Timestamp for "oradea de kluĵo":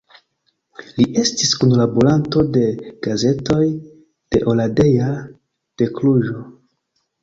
4.57-6.47